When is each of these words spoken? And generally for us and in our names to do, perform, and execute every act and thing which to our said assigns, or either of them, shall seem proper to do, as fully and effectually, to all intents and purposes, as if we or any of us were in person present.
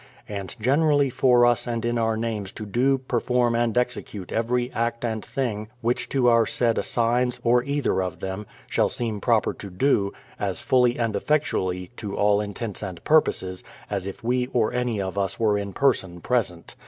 And 0.27 0.55
generally 0.59 1.11
for 1.11 1.45
us 1.45 1.67
and 1.67 1.85
in 1.85 1.99
our 1.99 2.17
names 2.17 2.51
to 2.53 2.65
do, 2.65 2.97
perform, 2.97 3.53
and 3.53 3.77
execute 3.77 4.31
every 4.31 4.73
act 4.73 5.05
and 5.05 5.23
thing 5.23 5.67
which 5.81 6.09
to 6.09 6.27
our 6.27 6.47
said 6.47 6.79
assigns, 6.79 7.39
or 7.43 7.63
either 7.65 8.01
of 8.01 8.19
them, 8.19 8.47
shall 8.65 8.89
seem 8.89 9.21
proper 9.21 9.53
to 9.53 9.69
do, 9.69 10.11
as 10.39 10.59
fully 10.59 10.97
and 10.97 11.15
effectually, 11.15 11.91
to 11.97 12.17
all 12.17 12.41
intents 12.41 12.81
and 12.81 13.03
purposes, 13.03 13.63
as 13.91 14.07
if 14.07 14.23
we 14.23 14.47
or 14.53 14.73
any 14.73 14.99
of 14.99 15.19
us 15.19 15.39
were 15.39 15.55
in 15.55 15.71
person 15.71 16.19
present. 16.19 16.75